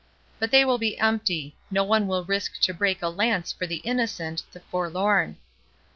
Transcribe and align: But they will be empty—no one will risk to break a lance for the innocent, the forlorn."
But 0.39 0.49
they 0.49 0.65
will 0.65 0.79
be 0.79 0.97
empty—no 0.97 1.83
one 1.83 2.07
will 2.07 2.23
risk 2.25 2.59
to 2.61 2.73
break 2.73 3.03
a 3.03 3.07
lance 3.07 3.51
for 3.51 3.67
the 3.67 3.81
innocent, 3.85 4.41
the 4.51 4.61
forlorn." 4.61 5.37